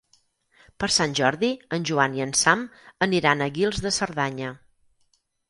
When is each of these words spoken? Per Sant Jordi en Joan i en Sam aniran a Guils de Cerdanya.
Per 0.83 0.87
Sant 0.95 1.11
Jordi 1.19 1.49
en 1.77 1.85
Joan 1.89 2.15
i 2.21 2.23
en 2.25 2.33
Sam 2.41 2.65
aniran 3.09 3.45
a 3.45 3.51
Guils 3.59 3.83
de 3.87 3.95
Cerdanya. 4.01 4.53